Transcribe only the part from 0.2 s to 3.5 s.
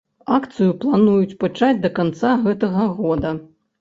Акцыю плануюць пачаць да канца гэтага года.